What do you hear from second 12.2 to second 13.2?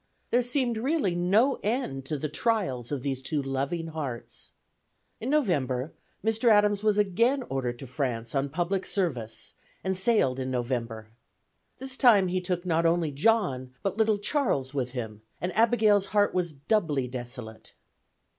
he took not only